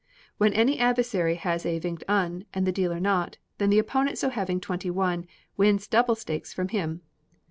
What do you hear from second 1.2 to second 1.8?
has a